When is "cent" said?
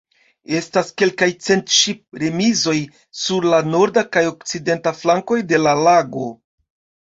1.47-1.73